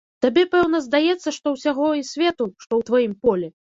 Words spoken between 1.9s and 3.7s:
і свету, што ў тваім полі.